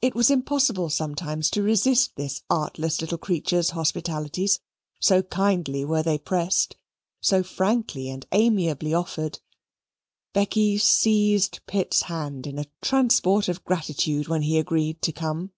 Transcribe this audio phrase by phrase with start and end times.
[0.00, 4.60] It was impossible sometimes to resist this artless little creature's hospitalities,
[5.00, 6.76] so kindly were they pressed,
[7.20, 9.40] so frankly and amiably offered.
[10.32, 15.50] Becky seized Pitt's hand in a transport of gratitude when he agreed to come.